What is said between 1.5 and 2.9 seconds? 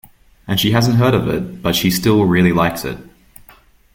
but she still really likes